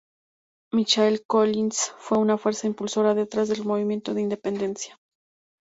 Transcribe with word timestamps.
Michael 0.73 1.21
Collins 1.27 1.93
fue 1.99 2.17
una 2.17 2.39
fuerza 2.39 2.65
impulsora 2.65 3.13
detrás 3.13 3.49
del 3.49 3.63
movimiento 3.65 4.15
de 4.15 4.21
independencia. 4.23 4.97